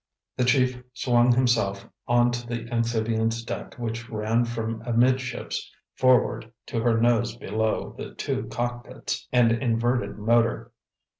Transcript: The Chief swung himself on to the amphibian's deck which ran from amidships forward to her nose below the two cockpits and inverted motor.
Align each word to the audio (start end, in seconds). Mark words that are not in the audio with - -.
The 0.35 0.45
Chief 0.45 0.81
swung 0.95 1.31
himself 1.31 1.87
on 2.07 2.31
to 2.31 2.47
the 2.47 2.67
amphibian's 2.73 3.43
deck 3.45 3.75
which 3.75 4.09
ran 4.09 4.45
from 4.45 4.81
amidships 4.81 5.71
forward 5.93 6.51
to 6.65 6.79
her 6.81 6.99
nose 6.99 7.35
below 7.35 7.93
the 7.95 8.15
two 8.15 8.47
cockpits 8.49 9.27
and 9.31 9.51
inverted 9.51 10.17
motor. 10.17 10.71